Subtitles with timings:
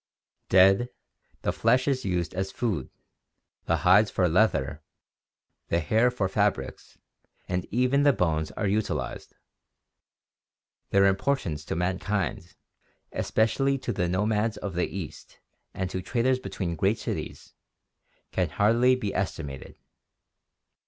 [0.49, 0.89] Dead,
[1.43, 2.89] the flesh is used as food,
[3.65, 4.81] the hides for leather,
[5.67, 6.97] the hair for fabrics,
[7.47, 9.35] and even the bones are utilized.
[10.89, 12.55] Their importance to mankind,
[13.11, 15.37] especially to the nomads of the East
[15.71, 17.53] and to traders between great cities,
[18.31, 19.77] can hardly be estimated.